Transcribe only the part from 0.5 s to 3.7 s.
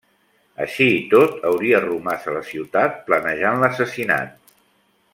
Així i tot, hauria romàs a la ciutat planejant